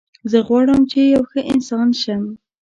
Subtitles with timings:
[0.31, 2.23] زه غواړم چې یو ښه انسان شم